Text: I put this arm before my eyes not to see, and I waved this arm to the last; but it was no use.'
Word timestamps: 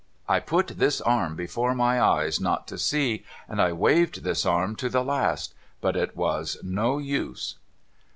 I 0.27 0.39
put 0.39 0.79
this 0.79 0.99
arm 0.99 1.35
before 1.35 1.75
my 1.75 2.01
eyes 2.01 2.41
not 2.41 2.67
to 2.69 2.79
see, 2.79 3.23
and 3.47 3.61
I 3.61 3.71
waved 3.71 4.23
this 4.23 4.47
arm 4.47 4.75
to 4.77 4.89
the 4.89 5.03
last; 5.03 5.53
but 5.79 5.95
it 5.95 6.17
was 6.17 6.57
no 6.63 6.97
use.' 6.97 7.59